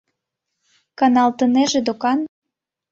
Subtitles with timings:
[0.99, 2.19] Каналтынеже докан.